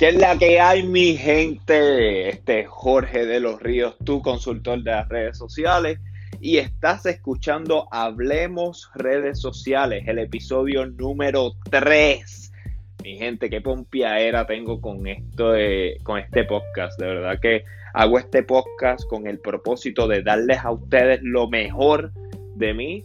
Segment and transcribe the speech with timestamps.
[0.00, 2.30] ¿Qué es la que hay, mi gente?
[2.30, 5.98] Este es Jorge de los Ríos, tu consultor de las redes sociales.
[6.40, 12.52] Y estás escuchando Hablemos Redes Sociales, el episodio número 3.
[13.04, 15.52] Mi gente, qué pompiaera tengo con esto
[16.02, 16.98] con este podcast.
[16.98, 22.10] De verdad que hago este podcast con el propósito de darles a ustedes lo mejor
[22.54, 23.04] de mí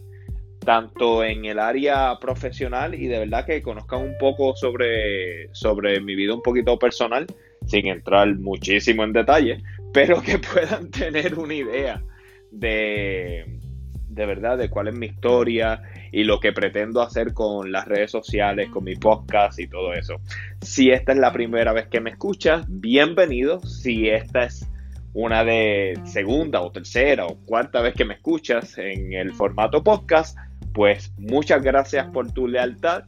[0.66, 6.14] tanto en el área profesional y de verdad que conozcan un poco sobre, sobre mi
[6.14, 7.26] vida un poquito personal,
[7.64, 9.62] sin entrar muchísimo en detalle,
[9.94, 12.02] pero que puedan tener una idea
[12.50, 13.60] de,
[14.08, 18.10] de verdad de cuál es mi historia y lo que pretendo hacer con las redes
[18.10, 20.16] sociales, con mi podcast y todo eso.
[20.60, 23.60] Si esta es la primera vez que me escuchas, bienvenido.
[23.60, 24.68] Si esta es
[25.14, 30.36] una de segunda o tercera o cuarta vez que me escuchas en el formato podcast,
[30.72, 33.04] pues muchas gracias por tu lealtad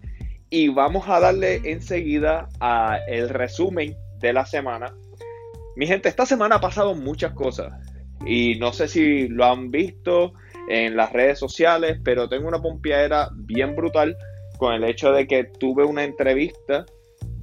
[0.51, 2.48] y vamos a darle enseguida
[3.06, 4.95] el resumen de la semana.
[5.77, 7.72] Mi gente, esta semana ha pasado muchas cosas
[8.25, 10.33] y no sé si lo han visto
[10.69, 14.17] en las redes sociales, pero tengo una pompiadera bien brutal
[14.59, 16.84] con el hecho de que tuve una entrevista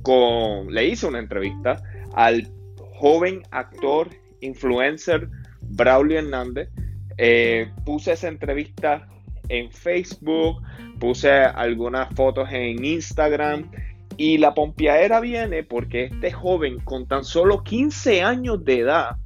[0.01, 1.81] con, le hice una entrevista
[2.13, 4.09] al joven actor,
[4.41, 5.29] influencer
[5.61, 6.69] Braulio Hernández.
[7.17, 9.07] Eh, puse esa entrevista
[9.49, 10.61] en Facebook,
[10.99, 13.71] puse algunas fotos en Instagram
[14.17, 19.17] y la pompiadera viene porque este joven con tan solo 15 años de edad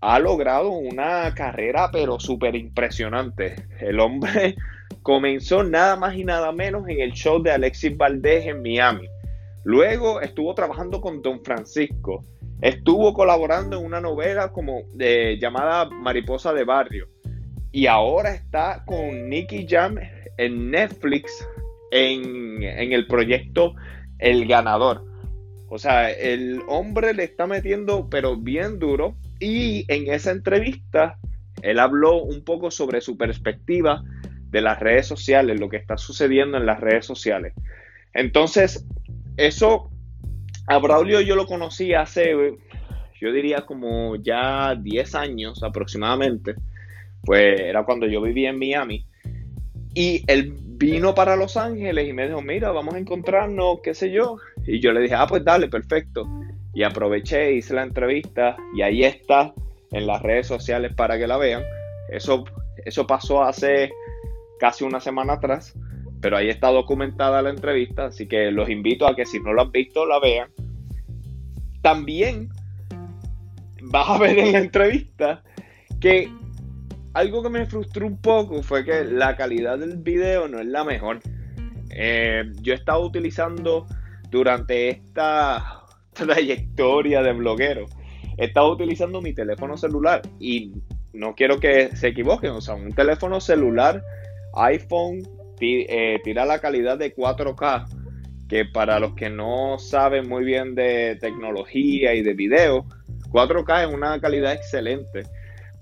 [0.00, 3.66] ha logrado una carrera pero súper impresionante.
[3.80, 4.56] El hombre
[5.02, 9.08] comenzó nada más y nada menos en el show de Alexis Valdés en Miami.
[9.64, 12.24] Luego estuvo trabajando con Don Francisco.
[12.60, 17.08] Estuvo colaborando en una novela como de, llamada Mariposa de Barrio
[17.72, 19.96] y ahora está con Nicky Jam
[20.36, 21.46] en Netflix
[21.90, 23.74] en, el proyecto
[24.18, 25.04] El Ganador.
[25.68, 29.16] O sea, el hombre le está metiendo, pero bien duro.
[29.38, 31.18] Y en esa entrevista,
[31.62, 34.02] él habló un poco sobre su perspectiva
[34.50, 37.52] de las redes sociales, lo que está sucediendo en las redes sociales.
[38.14, 38.86] Entonces,
[39.36, 39.90] eso,
[40.66, 42.32] a Braulio yo lo conocí hace,
[43.20, 46.54] yo diría como ya 10 años aproximadamente
[47.28, 49.04] pues era cuando yo vivía en Miami.
[49.92, 54.10] Y él vino para Los Ángeles y me dijo, mira, vamos a encontrarnos, qué sé
[54.10, 54.38] yo.
[54.66, 56.26] Y yo le dije, ah, pues dale, perfecto.
[56.72, 59.52] Y aproveché, hice la entrevista y ahí está
[59.90, 61.62] en las redes sociales para que la vean.
[62.08, 62.46] Eso,
[62.82, 63.90] eso pasó hace
[64.58, 65.78] casi una semana atrás,
[66.22, 69.60] pero ahí está documentada la entrevista, así que los invito a que si no lo
[69.60, 70.48] han visto, la vean.
[71.82, 72.48] También
[73.82, 75.42] vas a ver en la entrevista
[76.00, 76.30] que
[77.18, 80.84] algo que me frustró un poco fue que la calidad del video no es la
[80.84, 81.18] mejor.
[81.90, 83.86] Eh, yo he estado utilizando
[84.30, 87.86] durante esta trayectoria de bloguero,
[88.36, 90.74] he estado utilizando mi teléfono celular y
[91.12, 94.00] no quiero que se equivoquen, o sea, un teléfono celular
[94.54, 95.22] iPhone
[95.60, 97.86] eh, tira la calidad de 4K,
[98.48, 102.86] que para los que no saben muy bien de tecnología y de video,
[103.32, 105.24] 4K es una calidad excelente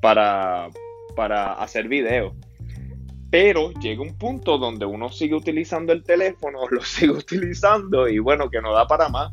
[0.00, 0.70] para,
[1.16, 2.34] para hacer videos.
[3.30, 8.48] Pero llega un punto donde uno sigue utilizando el teléfono, lo sigue utilizando y bueno,
[8.48, 9.32] que no da para más.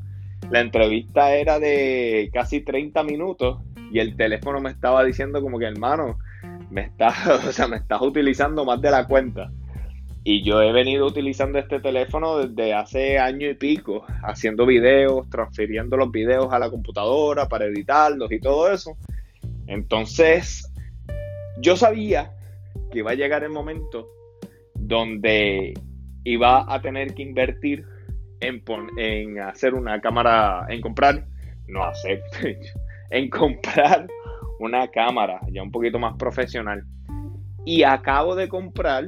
[0.50, 3.60] La entrevista era de casi 30 minutos
[3.92, 6.18] y el teléfono me estaba diciendo como que hermano,
[6.72, 9.52] me estás, o sea, me estás utilizando más de la cuenta.
[10.26, 15.98] Y yo he venido utilizando este teléfono desde hace año y pico, haciendo videos, transfiriendo
[15.98, 18.96] los videos a la computadora para editarlos y todo eso.
[19.68, 20.73] Entonces,
[21.64, 22.34] yo sabía
[22.92, 24.10] que iba a llegar el momento
[24.76, 25.74] donde
[26.26, 27.86] iba a tener que invertir
[28.42, 31.26] en, hacer una cámara, en comprar,
[31.70, 32.22] no hacer,
[33.10, 34.08] en comprar
[34.60, 36.84] una cámara ya un poquito más profesional.
[37.66, 39.08] Y acabo de comprar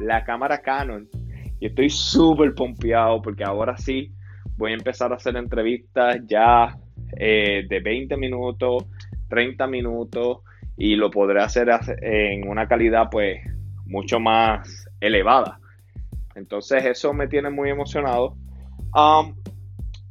[0.00, 1.06] la cámara Canon.
[1.60, 4.14] Y estoy súper pompeado porque ahora sí
[4.56, 6.78] voy a empezar a hacer entrevistas ya
[7.18, 8.86] eh, de 20 minutos,
[9.28, 10.38] 30 minutos
[10.80, 11.68] y lo podré hacer
[12.00, 13.38] en una calidad pues
[13.84, 15.60] mucho más elevada.
[16.34, 18.34] Entonces eso me tiene muy emocionado.
[18.96, 19.36] Um,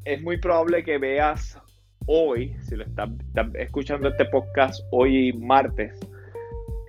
[0.06, 1.60] es muy probable que veas
[2.06, 3.10] hoy, si lo estás,
[3.56, 6.00] escuchando este podcast hoy martes,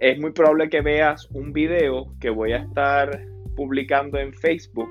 [0.00, 3.18] es muy probable que veas un video que voy a estar
[3.56, 4.90] publicando en Facebook.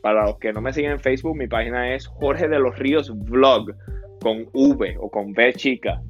[0.00, 3.12] Para los que no me siguen en Facebook, mi página es Jorge de los Ríos
[3.24, 3.74] Vlog
[4.20, 6.00] con V o con V chica.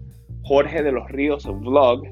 [0.42, 2.02] Jorge de los Ríos Vlog,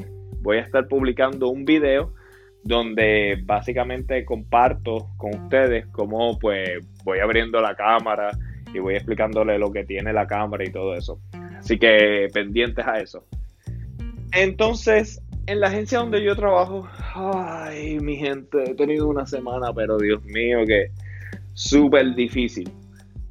[0.41, 2.15] voy a estar publicando un video
[2.63, 6.69] donde básicamente comparto con ustedes cómo pues
[7.05, 8.31] voy abriendo la cámara
[8.73, 11.21] y voy explicándole lo que tiene la cámara y todo eso.
[11.59, 13.25] Así que pendientes a eso.
[14.33, 19.99] Entonces, en la agencia donde yo trabajo, ay, mi gente, he tenido una semana, pero
[19.99, 20.91] Dios mío, que
[21.55, 22.71] súper difícil.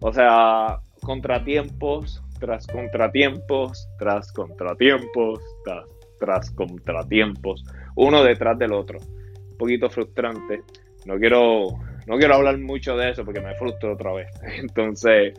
[0.02, 5.86] O sea, contratiempos tras contratiempos, tras contratiempos, tras,
[6.20, 7.64] tras contratiempos,
[7.96, 9.00] uno detrás del otro.
[9.00, 10.62] Un poquito frustrante.
[11.06, 11.68] No quiero,
[12.08, 14.28] no quiero hablar mucho de eso porque me frustro otra vez.
[14.60, 15.34] Entonces,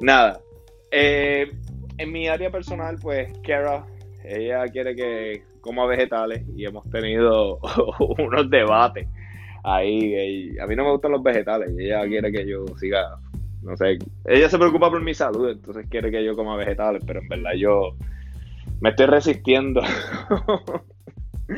[0.00, 0.40] nada.
[0.90, 1.50] Eh,
[1.98, 3.84] en mi área personal, pues, Kara,
[4.24, 7.58] ella quiere que coma vegetales y hemos tenido
[8.18, 9.08] unos debates
[9.64, 10.56] ahí.
[10.58, 13.18] A mí no me gustan los vegetales y ella quiere que yo siga
[13.62, 17.20] no sé, ella se preocupa por mi salud, entonces quiere que yo coma vegetales, pero
[17.20, 17.94] en verdad yo
[18.80, 19.80] me estoy resistiendo.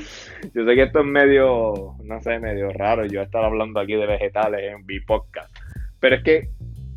[0.55, 4.07] yo sé que esto es medio, no sé, medio raro yo estar hablando aquí de
[4.07, 5.55] vegetales en mi podcast,
[5.99, 6.51] pero es que,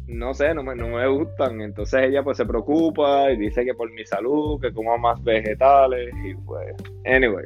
[0.07, 3.73] no sé, no me, no me gustan, entonces ella pues se preocupa y dice que
[3.73, 7.45] por mi salud, que coma más vegetales y pues, anyway,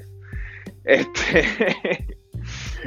[0.83, 2.15] este...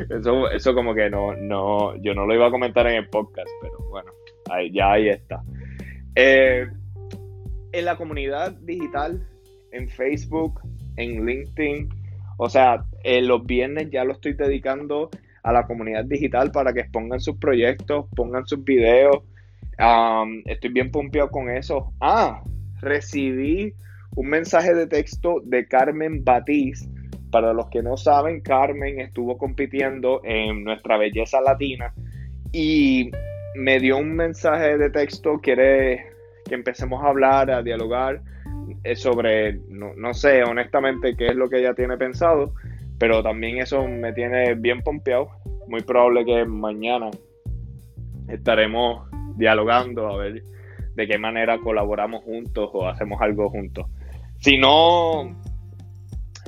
[0.09, 3.51] Eso, eso como que no, no, yo no lo iba a comentar en el podcast,
[3.61, 4.11] pero bueno,
[4.73, 5.43] ya ahí está.
[6.15, 6.67] Eh,
[7.73, 9.27] en la comunidad digital,
[9.73, 10.61] en Facebook,
[10.97, 11.89] en LinkedIn,
[12.39, 15.11] o sea, los viernes ya lo estoy dedicando
[15.43, 19.23] a la comunidad digital para que expongan sus proyectos, pongan sus videos.
[20.47, 21.93] estoy bien pompeado con eso.
[22.01, 22.43] Ah,
[22.81, 23.75] recibí
[24.17, 26.89] un mensaje de texto de Carmen Batiz.
[27.31, 31.95] Para los que no saben, Carmen estuvo compitiendo en Nuestra Belleza Latina
[32.53, 33.11] y
[33.55, 36.13] me dio un mensaje de texto, quiere
[36.45, 38.23] que empecemos a hablar, a dialogar
[38.85, 42.55] eh, sobre, no, sé honestamente qué es lo que ella tiene pensado,
[42.99, 45.31] pero también eso me tiene bien pompeado.
[45.69, 47.11] Muy probable que mañana
[48.29, 50.43] estaremos dialogando a ver
[50.95, 53.87] de qué manera colaboramos juntos o hacemos algo juntos.
[54.39, 55.37] Si no,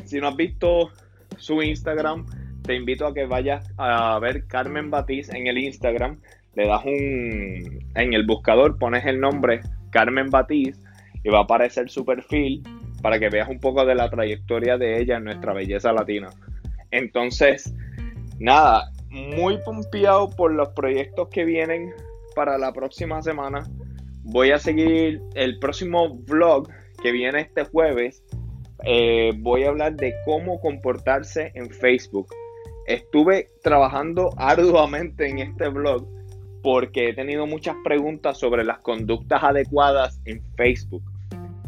[0.04, 0.90] si no has visto
[1.36, 2.26] su Instagram,
[2.62, 6.18] te invito a que vayas a ver Carmen Batiz en el Instagram
[6.54, 7.78] le das un.
[7.94, 9.60] En el buscador pones el nombre
[9.90, 10.78] Carmen Batiz
[11.22, 12.62] y va a aparecer su perfil
[13.00, 16.30] para que veas un poco de la trayectoria de ella en nuestra belleza latina.
[16.90, 17.74] Entonces,
[18.38, 21.92] nada, muy pompeado por los proyectos que vienen
[22.34, 23.66] para la próxima semana.
[24.24, 26.68] Voy a seguir el próximo vlog
[27.02, 28.22] que viene este jueves.
[28.84, 32.28] Eh, voy a hablar de cómo comportarse en Facebook.
[32.86, 36.06] Estuve trabajando arduamente en este vlog
[36.62, 41.02] porque he tenido muchas preguntas sobre las conductas adecuadas en Facebook.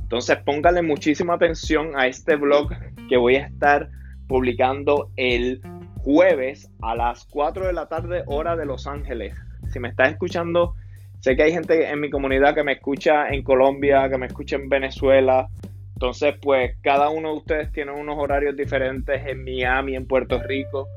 [0.02, 2.70] Entonces póngale muchísima atención a este blog
[3.08, 3.90] que voy a estar
[4.28, 5.60] publicando el
[5.96, 9.34] jueves a las 4 de la tarde hora de Los Ángeles.
[9.72, 10.74] Si me estás escuchando,
[11.20, 14.56] sé que hay gente en mi comunidad que me escucha en Colombia, que me escucha
[14.56, 15.48] en Venezuela.
[15.94, 20.88] Entonces, pues cada uno de ustedes tiene unos horarios diferentes en Miami, en Puerto Rico.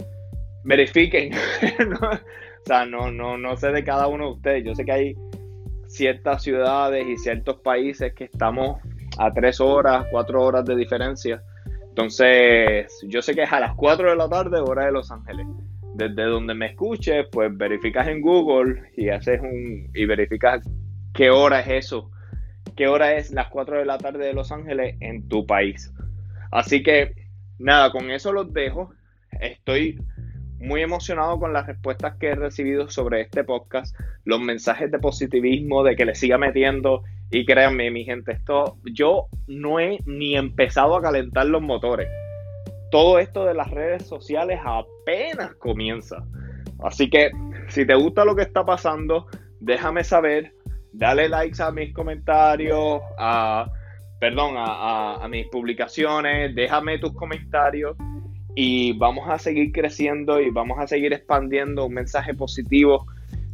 [0.63, 1.31] Verifiquen.
[2.57, 4.65] O sea, no, no, no sé de cada uno de ustedes.
[4.65, 5.15] Yo sé que hay
[5.87, 8.81] ciertas ciudades y ciertos países que estamos
[9.17, 11.41] a tres horas, cuatro horas de diferencia.
[11.97, 15.47] Entonces, yo sé que es a las 4 de la tarde, hora de Los Ángeles.
[15.95, 19.89] Desde donde me escuches, pues verificas en Google y haces un.
[19.95, 20.63] y verificas
[21.11, 22.11] qué hora es eso.
[22.77, 25.91] Qué hora es las 4 de la tarde de Los Ángeles en tu país.
[26.51, 27.11] Así que,
[27.57, 28.93] nada, con eso los dejo.
[29.41, 29.99] Estoy
[30.59, 35.83] muy emocionado con las respuestas que he recibido sobre este podcast, los mensajes de positivismo,
[35.83, 37.01] de que le siga metiendo.
[37.31, 42.07] Y créanme, mi gente, esto yo no he ni empezado a calentar los motores.
[42.91, 46.23] Todo esto de las redes sociales apenas comienza.
[46.83, 47.31] Así que
[47.69, 49.25] si te gusta lo que está pasando,
[49.59, 50.53] déjame saber,
[50.93, 53.71] dale likes a mis comentarios, a,
[54.19, 57.95] perdón, a mis publicaciones, déjame tus comentarios
[58.59, 63.05] y vamos a seguir creciendo y vamos a seguir expandiendo un mensaje positivo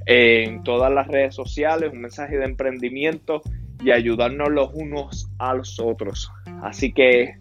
[0.06, 3.42] en todas las redes sociales, un mensaje de emprendimiento
[3.84, 6.32] y ayudarnos los unos a los otros.
[6.62, 7.36] Así que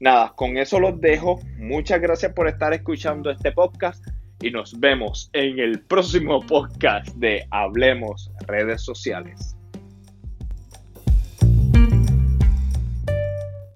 [0.00, 1.38] nada, con eso los dejo.
[1.56, 4.04] Muchas gracias por estar escuchando este podcast
[4.40, 9.57] y nos vemos en el próximo podcast de Hablemos redes sociales.